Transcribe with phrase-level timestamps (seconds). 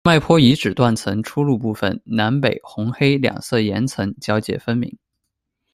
[0.03, 4.97] 麦坡遗址断层出露部分南北红黑两色岩层交界分明。